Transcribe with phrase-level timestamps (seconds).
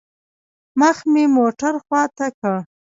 [0.79, 2.55] مخ مې موټر خوا ته كړ.